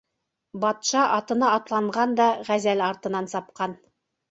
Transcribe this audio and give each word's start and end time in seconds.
Батша 0.63 1.03
атына 1.17 1.51
атланған 1.59 2.17
да 2.23 2.27
ғәзәл 2.51 2.83
артынан 2.89 3.33
сапҡан. 3.37 3.81